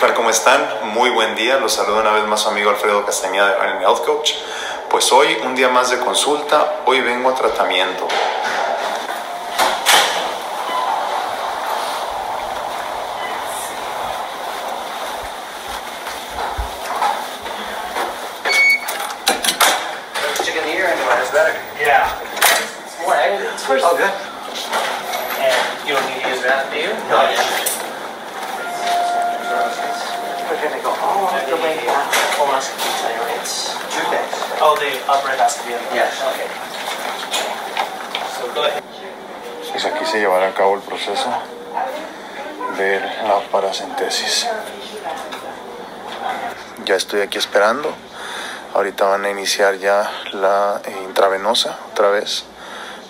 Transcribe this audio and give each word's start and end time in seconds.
tal? 0.00 0.14
¿Cómo 0.14 0.30
están? 0.30 0.66
Muy 0.94 1.10
buen 1.10 1.34
día. 1.34 1.58
Los 1.58 1.74
saludo 1.74 2.00
una 2.00 2.12
vez 2.12 2.24
más 2.24 2.40
su 2.40 2.48
amigo 2.48 2.70
Alfredo 2.70 3.04
Castañeda 3.04 3.48
de 3.48 3.84
Health 3.84 4.04
Coach. 4.06 4.32
Pues 4.88 5.12
hoy 5.12 5.36
un 5.44 5.54
día 5.54 5.68
más 5.68 5.90
de 5.90 5.98
consulta. 5.98 6.80
Hoy 6.86 7.02
vengo 7.02 7.28
a 7.28 7.34
tratamiento. 7.34 8.08
Chicken 20.42 20.64
ear 20.66 20.86
and 20.86 21.22
is 21.22 21.30
better. 21.30 21.54
Yeah. 21.78 22.10
It's 23.52 23.64
first. 23.66 23.84
Oh, 23.86 23.96
good. 23.96 24.29
Thyroids. 32.68 33.74
Two 33.90 34.04
things. 34.10 34.34
Oh, 34.60 34.76
the 34.76 34.90
upper 35.08 35.30
endoscopy. 35.30 35.72
Yes. 35.94 36.20
Okay. 36.20 36.48
So 38.36 38.54
go 38.54 38.64
ahead. 38.64 38.82
Pues 39.70 39.84
aquí 39.84 40.04
se 40.04 40.18
llevará 40.18 40.48
a 40.48 40.54
cabo 40.54 40.74
el 40.74 40.80
proceso 40.82 41.30
de 42.76 43.00
la 43.00 43.40
paracentesis. 43.50 44.46
Ya 46.84 46.96
estoy 46.96 47.22
aquí 47.22 47.38
esperando. 47.38 47.94
Ahorita 48.74 49.04
van 49.06 49.24
a 49.24 49.30
iniciar 49.30 49.76
ya 49.78 50.10
la 50.32 50.80
eh, 50.84 50.94
intravenosa 51.04 51.78
otra 51.92 52.10
vez, 52.10 52.44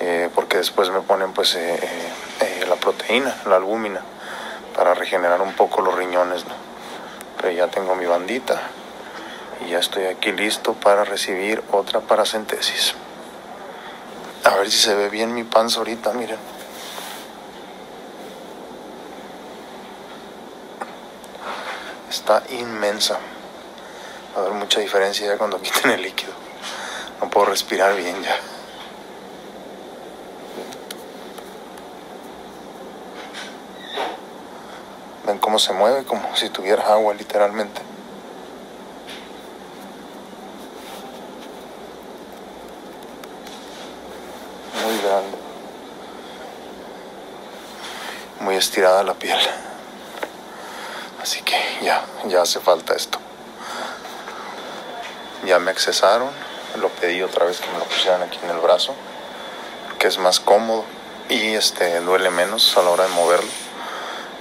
eh, 0.00 0.30
porque 0.34 0.56
después 0.58 0.90
me 0.90 1.00
ponen 1.00 1.32
pues 1.32 1.54
eh, 1.56 1.78
eh, 1.82 2.12
eh, 2.40 2.66
la 2.68 2.76
proteína, 2.76 3.34
la 3.46 3.56
albúmina, 3.56 4.00
para 4.76 4.94
regenerar 4.94 5.42
un 5.42 5.52
poco 5.52 5.82
los 5.82 5.94
riñones, 5.94 6.46
¿no? 6.46 6.54
Pero 7.38 7.50
ya 7.50 7.68
tengo 7.68 7.94
mi 7.94 8.06
bandita 8.06 8.60
y 9.66 9.70
ya 9.70 9.78
estoy 9.78 10.06
aquí 10.06 10.32
listo 10.32 10.74
para 10.74 11.04
recibir 11.04 11.62
otra 11.70 12.00
paracentesis. 12.00 12.94
A 14.44 14.56
ver 14.56 14.70
si 14.70 14.78
se 14.78 14.94
ve 14.94 15.08
bien 15.08 15.34
mi 15.34 15.44
panza 15.44 15.78
ahorita, 15.78 16.12
miren. 16.12 16.38
Está 22.10 22.42
inmensa. 22.50 23.18
Va 24.34 24.40
a 24.40 24.44
haber 24.44 24.54
mucha 24.54 24.80
diferencia 24.80 25.26
ya 25.26 25.38
cuando 25.38 25.60
quiten 25.62 25.92
el 25.92 26.02
líquido. 26.02 26.32
No 27.20 27.30
puedo 27.30 27.46
respirar 27.46 27.94
bien 27.94 28.22
ya. 28.22 28.36
Ven 35.26 35.38
cómo 35.38 35.58
se 35.60 35.72
mueve, 35.72 36.04
como 36.04 36.34
si 36.34 36.48
tuviera 36.48 36.92
agua 36.92 37.14
literalmente. 37.14 37.91
Grande. 45.02 45.36
Muy 48.40 48.56
estirada 48.56 49.02
la 49.02 49.14
piel. 49.14 49.38
Así 51.22 51.40
que 51.42 51.56
ya, 51.82 52.04
ya 52.26 52.42
hace 52.42 52.60
falta 52.60 52.94
esto. 52.94 53.18
Ya 55.44 55.58
me 55.58 55.70
accesaron. 55.70 56.30
Lo 56.80 56.88
pedí 56.88 57.22
otra 57.22 57.44
vez 57.44 57.60
que 57.60 57.70
me 57.70 57.78
lo 57.78 57.84
pusieran 57.84 58.22
aquí 58.22 58.38
en 58.42 58.50
el 58.50 58.58
brazo. 58.58 58.94
Que 59.98 60.08
es 60.08 60.18
más 60.18 60.40
cómodo. 60.40 60.84
Y 61.28 61.54
este 61.54 62.00
duele 62.00 62.30
menos 62.30 62.76
a 62.76 62.82
la 62.82 62.90
hora 62.90 63.04
de 63.04 63.10
moverlo. 63.10 63.50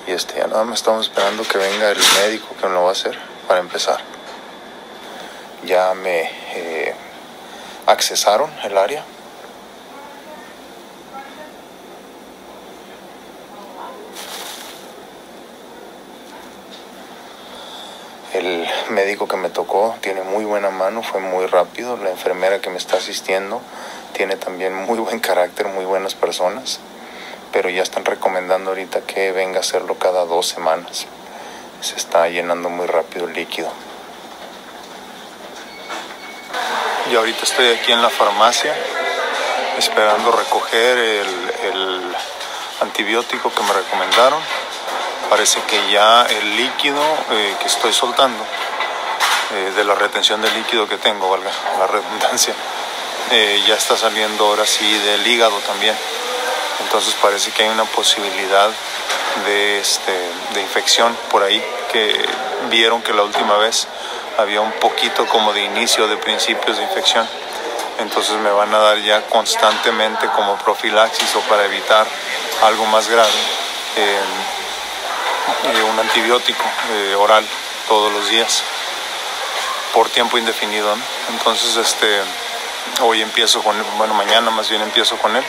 Y 0.07 0.11
este 0.11 0.39
ya 0.39 0.47
nada 0.47 0.63
más 0.63 0.79
estamos 0.79 1.07
esperando 1.07 1.43
que 1.43 1.57
venga 1.57 1.91
el 1.91 1.99
médico 2.21 2.47
que 2.59 2.67
me 2.67 2.73
lo 2.73 2.83
va 2.83 2.89
a 2.89 2.93
hacer 2.93 3.17
para 3.47 3.59
empezar. 3.59 3.99
Ya 5.63 5.93
me 5.93 6.29
eh, 6.55 6.95
accesaron 7.85 8.51
el 8.63 8.77
área. 8.77 9.03
El 18.33 18.65
médico 18.89 19.27
que 19.27 19.35
me 19.35 19.49
tocó 19.49 19.93
tiene 19.99 20.21
muy 20.21 20.45
buena 20.45 20.69
mano, 20.69 21.03
fue 21.03 21.19
muy 21.19 21.47
rápido. 21.47 21.97
La 21.97 22.11
enfermera 22.11 22.61
que 22.61 22.69
me 22.69 22.77
está 22.77 22.95
asistiendo 22.95 23.61
tiene 24.13 24.37
también 24.37 24.73
muy 24.73 24.99
buen 24.99 25.19
carácter, 25.19 25.67
muy 25.67 25.83
buenas 25.83 26.15
personas. 26.15 26.79
Pero 27.51 27.69
ya 27.69 27.83
están 27.83 28.05
recomendando 28.05 28.69
ahorita 28.71 29.01
que 29.01 29.33
venga 29.33 29.57
a 29.57 29.59
hacerlo 29.59 29.95
cada 29.95 30.23
dos 30.23 30.47
semanas. 30.47 31.07
Se 31.81 31.97
está 31.97 32.29
llenando 32.29 32.69
muy 32.69 32.87
rápido 32.87 33.27
el 33.27 33.33
líquido. 33.33 33.69
Y 37.11 37.15
ahorita 37.15 37.43
estoy 37.43 37.67
aquí 37.73 37.91
en 37.91 38.01
la 38.01 38.09
farmacia 38.09 38.73
esperando 39.77 40.31
recoger 40.31 40.97
el, 40.97 41.51
el 41.63 42.15
antibiótico 42.79 43.53
que 43.53 43.63
me 43.63 43.73
recomendaron 43.73 44.39
parece 45.31 45.61
que 45.61 45.79
ya 45.89 46.23
el 46.23 46.57
líquido 46.57 47.01
eh, 47.31 47.55
que 47.61 47.67
estoy 47.67 47.93
soltando, 47.93 48.43
eh, 49.55 49.71
de 49.77 49.85
la 49.85 49.95
retención 49.95 50.41
de 50.41 50.51
líquido 50.51 50.89
que 50.89 50.97
tengo, 50.97 51.29
valga 51.29 51.49
la 51.79 51.87
redundancia, 51.87 52.53
eh, 53.31 53.63
ya 53.65 53.75
está 53.75 53.95
saliendo 53.95 54.45
ahora 54.45 54.65
sí 54.65 54.85
del 54.97 55.25
hígado 55.25 55.57
también. 55.59 55.95
Entonces 56.83 57.15
parece 57.21 57.51
que 57.51 57.63
hay 57.63 57.69
una 57.69 57.85
posibilidad 57.85 58.69
de, 59.45 59.79
este, 59.79 60.11
de 60.53 60.61
infección 60.61 61.15
por 61.31 61.43
ahí, 61.43 61.63
que 61.93 62.13
vieron 62.69 63.01
que 63.01 63.13
la 63.13 63.23
última 63.23 63.55
vez 63.55 63.87
había 64.37 64.59
un 64.59 64.73
poquito 64.73 65.25
como 65.27 65.53
de 65.53 65.63
inicio, 65.63 66.09
de 66.09 66.17
principios 66.17 66.75
de 66.75 66.83
infección. 66.83 67.25
Entonces 67.99 68.35
me 68.35 68.51
van 68.51 68.75
a 68.75 68.79
dar 68.79 68.97
ya 68.97 69.21
constantemente 69.27 70.27
como 70.35 70.57
profilaxis 70.57 71.33
o 71.37 71.39
para 71.47 71.63
evitar 71.63 72.05
algo 72.63 72.85
más 72.87 73.07
grave. 73.07 73.31
Un 75.91 75.99
antibiótico 75.99 76.63
eh, 76.91 77.15
oral 77.15 77.45
todos 77.87 78.11
los 78.11 78.29
días 78.29 78.63
por 79.93 80.09
tiempo 80.09 80.37
indefinido. 80.37 80.95
Entonces, 81.29 81.75
este, 81.75 82.21
hoy 83.01 83.21
empiezo 83.21 83.61
con, 83.61 83.75
bueno, 83.97 84.13
mañana 84.13 84.51
más 84.51 84.69
bien 84.69 84.81
empiezo 84.81 85.17
con 85.17 85.35
él 85.35 85.43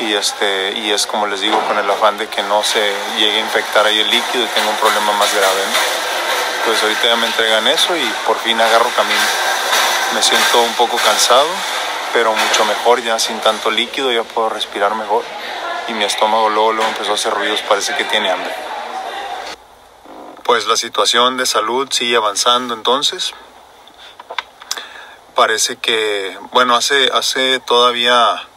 y 0.00 0.14
este 0.14 0.72
y 0.78 0.92
es 0.92 1.06
como 1.06 1.26
les 1.26 1.40
digo 1.40 1.58
con 1.66 1.76
el 1.76 1.90
afán 1.90 2.16
de 2.18 2.28
que 2.28 2.42
no 2.42 2.62
se 2.62 2.92
llegue 3.18 3.38
a 3.38 3.40
infectar 3.40 3.84
ahí 3.84 3.98
el 3.98 4.08
líquido 4.08 4.44
y 4.44 4.48
tenga 4.48 4.68
un 4.68 4.76
problema 4.76 5.12
más 5.12 5.34
grave. 5.34 5.62
¿no? 5.66 6.66
Pues 6.66 6.82
ahorita 6.82 7.08
ya 7.08 7.16
me 7.16 7.26
entregan 7.26 7.66
eso 7.68 7.96
y 7.96 8.04
por 8.26 8.38
fin 8.38 8.60
agarro 8.60 8.90
camino. 8.90 9.20
Me 10.14 10.22
siento 10.22 10.62
un 10.62 10.72
poco 10.74 10.96
cansado, 10.98 11.48
pero 12.12 12.32
mucho 12.32 12.64
mejor 12.64 13.02
ya 13.02 13.18
sin 13.18 13.40
tanto 13.40 13.70
líquido, 13.70 14.12
ya 14.12 14.22
puedo 14.22 14.48
respirar 14.48 14.94
mejor 14.94 15.24
y 15.88 15.94
mi 15.94 16.04
estómago 16.04 16.48
luego, 16.48 16.72
luego 16.72 16.90
empezó 16.90 17.12
a 17.12 17.14
hacer 17.14 17.32
ruidos, 17.32 17.62
parece 17.62 17.94
que 17.96 18.04
tiene 18.04 18.30
hambre 18.30 18.67
pues 20.48 20.66
la 20.66 20.78
situación 20.78 21.36
de 21.36 21.44
salud 21.44 21.88
sigue 21.90 22.16
avanzando 22.16 22.72
entonces. 22.72 23.34
Parece 25.34 25.76
que, 25.76 26.38
bueno, 26.52 26.74
hace, 26.74 27.10
hace 27.12 27.60
todavía 27.60 28.48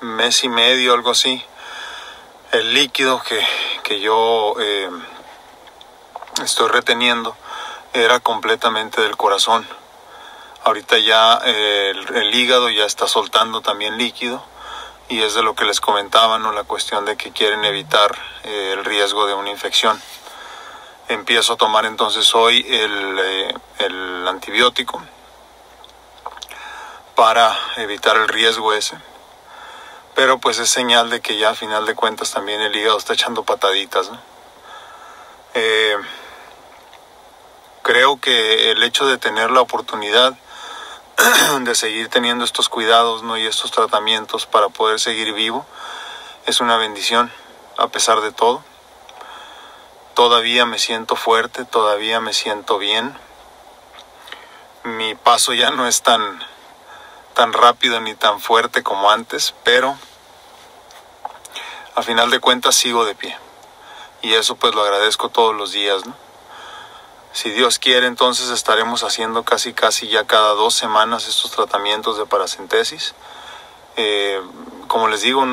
mes 0.00 0.42
y 0.44 0.48
medio, 0.48 0.94
algo 0.94 1.10
así, 1.10 1.44
el 2.52 2.72
líquido 2.72 3.22
que, 3.22 3.38
que 3.82 4.00
yo 4.00 4.54
eh, 4.58 4.88
estoy 6.42 6.68
reteniendo 6.68 7.36
era 7.92 8.20
completamente 8.20 9.02
del 9.02 9.18
corazón. 9.18 9.68
Ahorita 10.64 10.96
ya 10.96 11.38
eh, 11.44 11.92
el, 12.14 12.34
hígado 12.34 12.70
ya 12.70 12.86
está 12.86 13.06
soltando 13.06 13.60
también 13.60 13.98
líquido 13.98 14.42
y 15.10 15.20
es 15.20 15.34
de 15.34 15.42
lo 15.42 15.54
que 15.54 15.66
les 15.66 15.82
comentaba, 15.82 16.38
¿no? 16.38 16.52
La 16.52 16.64
cuestión 16.64 17.04
de 17.04 17.18
que 17.18 17.30
quieren 17.30 17.66
evitar 17.66 18.16
eh, 18.44 18.70
el 18.72 18.86
riesgo 18.86 19.26
de 19.26 19.34
una 19.34 19.50
infección 19.50 20.00
empiezo 21.08 21.54
a 21.54 21.56
tomar 21.56 21.86
entonces 21.86 22.34
hoy 22.34 22.64
el, 22.68 23.18
eh, 23.18 23.54
el, 23.78 24.28
antibiótico 24.28 25.02
para 27.14 27.56
evitar 27.76 28.16
el 28.16 28.28
riesgo 28.28 28.72
ese. 28.72 28.96
Pero 30.14 30.38
pues 30.38 30.58
es 30.58 30.68
señal 30.68 31.10
de 31.10 31.20
que 31.20 31.38
ya 31.38 31.50
a 31.50 31.54
final 31.54 31.86
de 31.86 31.94
cuentas 31.94 32.32
también 32.32 32.60
el 32.60 32.74
hígado 32.76 32.98
está 32.98 33.14
echando 33.14 33.44
pataditas. 33.44 34.10
¿no? 34.10 34.20
Eh, 35.54 35.96
creo 37.82 38.20
que 38.20 38.70
el 38.70 38.82
hecho 38.82 39.06
de 39.06 39.18
tener 39.18 39.50
la 39.50 39.62
oportunidad 39.62 40.36
de 41.60 41.74
seguir 41.74 42.08
teniendo 42.08 42.44
estos 42.44 42.68
cuidados 42.68 43.22
¿no? 43.22 43.38
y 43.38 43.46
estos 43.46 43.70
tratamientos 43.70 44.46
para 44.46 44.68
poder 44.68 45.00
seguir 45.00 45.32
vivo 45.32 45.66
es 46.46 46.60
una 46.60 46.76
bendición 46.76 47.32
a 47.76 47.88
pesar 47.88 48.20
de 48.20 48.32
todo 48.32 48.62
todavía 50.18 50.66
me 50.66 50.80
siento 50.80 51.14
fuerte, 51.14 51.64
todavía 51.64 52.18
me 52.18 52.32
siento 52.32 52.76
bien. 52.76 53.16
Mi 54.82 55.14
paso 55.14 55.54
ya 55.54 55.70
no 55.70 55.86
es 55.86 56.02
tan, 56.02 56.44
tan 57.34 57.52
rápido 57.52 58.00
ni 58.00 58.16
tan 58.16 58.40
fuerte 58.40 58.82
como 58.82 59.12
antes, 59.12 59.54
pero 59.62 59.96
a 61.94 62.02
final 62.02 62.32
de 62.32 62.40
cuentas 62.40 62.74
sigo 62.74 63.04
de 63.04 63.14
pie. 63.14 63.38
Y 64.20 64.34
eso 64.34 64.56
pues 64.56 64.74
lo 64.74 64.82
agradezco 64.82 65.28
todos 65.28 65.54
los 65.54 65.70
días. 65.70 66.02
Si 67.30 67.50
Dios 67.50 67.78
quiere, 67.78 68.08
entonces 68.08 68.50
estaremos 68.50 69.04
haciendo 69.04 69.44
casi 69.44 69.72
casi 69.72 70.08
ya 70.08 70.26
cada 70.26 70.54
dos 70.54 70.74
semanas 70.74 71.28
estos 71.28 71.52
tratamientos 71.52 72.18
de 72.18 72.26
paracentesis. 72.26 73.14
Eh, 73.96 74.42
como 74.88 75.06
les 75.06 75.22
digo, 75.22 75.46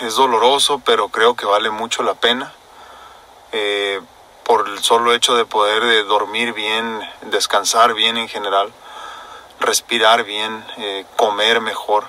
es 0.00 0.14
doloroso, 0.14 0.80
pero 0.86 1.10
creo 1.10 1.36
que 1.36 1.44
vale 1.44 1.68
mucho 1.68 2.02
la 2.02 2.14
pena. 2.14 2.54
Eh, 3.52 3.85
el 4.76 4.84
solo 4.84 5.14
hecho 5.14 5.34
de 5.34 5.46
poder 5.46 5.82
de 5.82 6.04
dormir 6.04 6.52
bien, 6.52 7.00
descansar 7.22 7.94
bien 7.94 8.18
en 8.18 8.28
general, 8.28 8.70
respirar 9.58 10.22
bien, 10.24 10.64
eh, 10.76 11.06
comer 11.16 11.62
mejor 11.62 12.04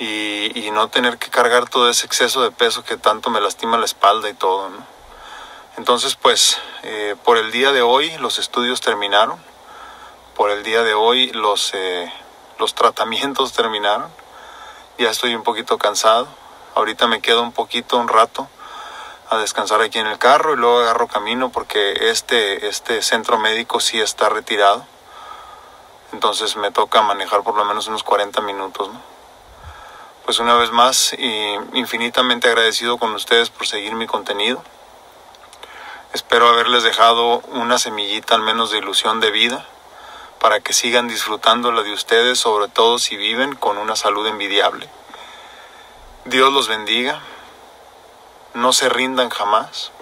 y, 0.00 0.70
no 0.72 0.88
tener 0.88 1.18
que 1.18 1.28
cargar 1.28 1.68
todo 1.68 1.90
ese 1.90 2.06
exceso 2.06 2.42
de 2.42 2.50
peso 2.50 2.82
que 2.82 2.96
tanto 2.96 3.28
me 3.28 3.42
lastima 3.42 3.76
la 3.76 3.84
espalda 3.84 4.30
y 4.30 4.32
todo. 4.32 4.70
Entonces, 5.76 6.16
pues, 6.16 6.58
eh, 6.82 7.14
por 7.24 7.36
el 7.36 7.52
día 7.52 7.72
de 7.72 7.82
hoy 7.82 8.10
los 8.16 8.38
estudios 8.38 8.80
terminaron, 8.80 9.38
por 10.34 10.50
el 10.50 10.62
día 10.62 10.82
de 10.82 10.94
hoy 10.94 11.30
los, 11.32 11.72
eh, 11.74 12.10
los 12.58 12.74
tratamientos 12.74 13.52
terminaron, 13.60 14.10
ya 14.98 15.10
estoy 15.10 15.34
un 15.34 15.42
poquito 15.42 15.76
cansado, 15.76 16.26
ahorita 16.74 17.06
me 17.06 17.20
quedo 17.20 17.42
un 17.42 17.52
poquito, 17.52 17.98
un 17.98 18.08
rato 18.08 18.48
a 19.32 19.38
descansar 19.38 19.80
aquí 19.80 19.98
en 19.98 20.06
el 20.06 20.18
carro 20.18 20.52
y 20.52 20.56
luego 20.56 20.80
agarro 20.80 21.08
camino 21.08 21.50
porque 21.50 22.10
este, 22.10 22.68
este 22.68 23.02
centro 23.02 23.38
médico 23.38 23.80
sí 23.80 23.98
está 23.98 24.28
retirado. 24.28 24.84
Entonces 26.12 26.56
me 26.56 26.70
toca 26.70 27.00
manejar 27.00 27.42
por 27.42 27.56
lo 27.56 27.64
menos 27.64 27.88
unos 27.88 28.02
40 28.02 28.42
minutos. 28.42 28.88
¿no? 28.88 29.00
Pues 30.26 30.38
una 30.38 30.54
vez 30.54 30.70
más, 30.70 31.14
y 31.14 31.54
infinitamente 31.72 32.48
agradecido 32.48 32.98
con 32.98 33.14
ustedes 33.14 33.48
por 33.48 33.66
seguir 33.66 33.94
mi 33.94 34.06
contenido. 34.06 34.62
Espero 36.12 36.48
haberles 36.48 36.82
dejado 36.82 37.38
una 37.52 37.78
semillita 37.78 38.34
al 38.34 38.42
menos 38.42 38.70
de 38.70 38.78
ilusión 38.78 39.20
de 39.20 39.30
vida 39.30 39.66
para 40.40 40.60
que 40.60 40.74
sigan 40.74 41.08
disfrutando 41.08 41.72
la 41.72 41.82
de 41.82 41.92
ustedes, 41.92 42.38
sobre 42.38 42.68
todo 42.68 42.98
si 42.98 43.16
viven 43.16 43.54
con 43.54 43.78
una 43.78 43.96
salud 43.96 44.26
envidiable. 44.26 44.90
Dios 46.26 46.52
los 46.52 46.68
bendiga 46.68 47.22
no 48.54 48.72
se 48.72 48.88
rindan 48.88 49.30
jamás, 49.30 49.92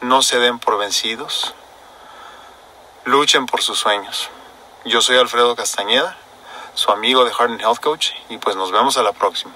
no 0.00 0.22
se 0.22 0.38
den 0.38 0.58
por 0.58 0.78
vencidos, 0.78 1.54
luchen 3.04 3.46
por 3.46 3.62
sus 3.62 3.78
sueños. 3.78 4.30
Yo 4.84 5.02
soy 5.02 5.18
Alfredo 5.18 5.54
Castañeda, 5.56 6.16
su 6.74 6.90
amigo 6.90 7.24
de 7.24 7.32
Heart 7.32 7.60
Health 7.60 7.80
Coach, 7.80 8.10
y 8.28 8.38
pues 8.38 8.56
nos 8.56 8.72
vemos 8.72 8.96
a 8.96 9.02
la 9.02 9.12
próxima. 9.12 9.54